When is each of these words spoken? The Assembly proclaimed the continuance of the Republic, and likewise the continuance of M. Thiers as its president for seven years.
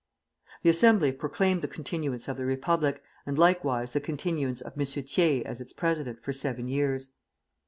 The 0.63 0.69
Assembly 0.71 1.11
proclaimed 1.11 1.61
the 1.61 1.67
continuance 1.67 2.27
of 2.27 2.35
the 2.35 2.43
Republic, 2.43 3.03
and 3.27 3.37
likewise 3.37 3.91
the 3.91 3.99
continuance 4.01 4.59
of 4.59 4.73
M. 4.75 4.83
Thiers 4.83 5.43
as 5.45 5.61
its 5.61 5.73
president 5.73 6.19
for 6.23 6.33
seven 6.33 6.67
years. 6.67 7.11